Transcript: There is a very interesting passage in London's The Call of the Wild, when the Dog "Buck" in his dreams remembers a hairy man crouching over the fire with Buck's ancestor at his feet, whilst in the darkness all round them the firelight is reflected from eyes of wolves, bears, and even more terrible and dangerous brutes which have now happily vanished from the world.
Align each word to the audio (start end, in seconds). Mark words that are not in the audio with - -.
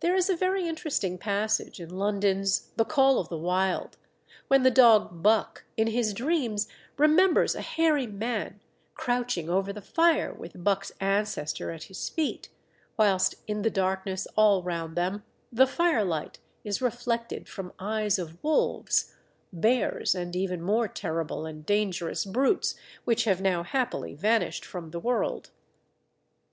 There 0.00 0.16
is 0.16 0.28
a 0.28 0.34
very 0.34 0.66
interesting 0.66 1.18
passage 1.18 1.78
in 1.78 1.88
London's 1.96 2.70
The 2.74 2.84
Call 2.84 3.20
of 3.20 3.28
the 3.28 3.38
Wild, 3.38 3.96
when 4.48 4.64
the 4.64 4.72
Dog 4.72 5.22
"Buck" 5.22 5.66
in 5.76 5.86
his 5.86 6.12
dreams 6.12 6.66
remembers 6.96 7.54
a 7.54 7.60
hairy 7.60 8.08
man 8.08 8.58
crouching 8.96 9.48
over 9.48 9.72
the 9.72 9.80
fire 9.80 10.34
with 10.34 10.64
Buck's 10.64 10.90
ancestor 10.98 11.70
at 11.70 11.84
his 11.84 12.08
feet, 12.08 12.48
whilst 12.98 13.36
in 13.46 13.62
the 13.62 13.70
darkness 13.70 14.26
all 14.36 14.64
round 14.64 14.96
them 14.96 15.22
the 15.52 15.68
firelight 15.68 16.40
is 16.64 16.82
reflected 16.82 17.48
from 17.48 17.72
eyes 17.78 18.18
of 18.18 18.42
wolves, 18.42 19.14
bears, 19.52 20.12
and 20.12 20.34
even 20.34 20.60
more 20.60 20.88
terrible 20.88 21.46
and 21.46 21.64
dangerous 21.64 22.24
brutes 22.24 22.74
which 23.04 23.22
have 23.26 23.40
now 23.40 23.62
happily 23.62 24.12
vanished 24.12 24.64
from 24.64 24.90
the 24.90 24.98
world. 24.98 25.50